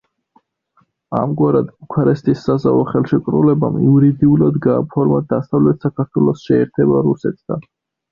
[1.17, 7.63] ამგვარად ბუქარესტის საზავო ხელშეკრულებამ იურიდიულად გააფორმა დასავლეთ საქართველოს შეერთება რუსეთთან.